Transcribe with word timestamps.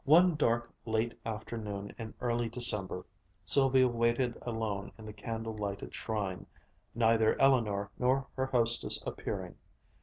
One 0.03 0.33
dark 0.33 0.73
late 0.83 1.13
afternoon 1.27 1.93
in 1.99 2.15
early 2.21 2.49
December, 2.49 3.05
Sylvia 3.45 3.87
waited 3.87 4.35
alone 4.41 4.91
in 4.97 5.05
the 5.05 5.13
candle 5.13 5.55
lighted 5.55 5.93
shrine, 5.93 6.47
neither 6.95 7.39
Eleanor 7.39 7.91
nor 7.99 8.25
her 8.35 8.47
hostess 8.47 8.99
appearing. 9.05 9.57